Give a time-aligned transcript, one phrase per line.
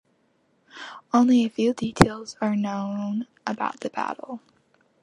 [1.13, 4.39] Only a few details are known about the battle.